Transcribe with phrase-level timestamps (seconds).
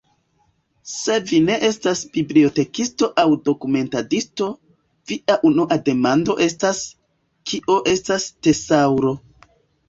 [0.91, 4.47] Se vi ne estas bibliotekisto aŭ dokumentadisto,
[5.13, 6.81] via unua demando estas,
[7.53, 9.15] kio estas tesaŭro.